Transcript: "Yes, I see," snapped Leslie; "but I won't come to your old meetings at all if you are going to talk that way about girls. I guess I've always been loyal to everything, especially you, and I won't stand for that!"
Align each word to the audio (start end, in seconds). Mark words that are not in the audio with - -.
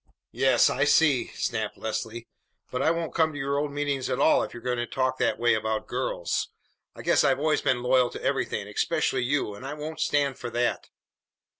"Yes, 0.31 0.67
I 0.67 0.83
see," 0.83 1.27
snapped 1.35 1.77
Leslie; 1.77 2.27
"but 2.71 2.81
I 2.81 2.89
won't 2.89 3.13
come 3.13 3.31
to 3.33 3.37
your 3.37 3.59
old 3.59 3.71
meetings 3.71 4.09
at 4.09 4.17
all 4.17 4.41
if 4.41 4.51
you 4.51 4.57
are 4.57 4.63
going 4.63 4.79
to 4.79 4.87
talk 4.87 5.19
that 5.19 5.37
way 5.37 5.53
about 5.53 5.85
girls. 5.85 6.49
I 6.95 7.03
guess 7.03 7.23
I've 7.23 7.37
always 7.39 7.61
been 7.61 7.83
loyal 7.83 8.09
to 8.09 8.23
everything, 8.23 8.67
especially 8.67 9.21
you, 9.23 9.53
and 9.53 9.63
I 9.63 9.75
won't 9.75 9.99
stand 9.99 10.39
for 10.39 10.49
that!" 10.49 10.89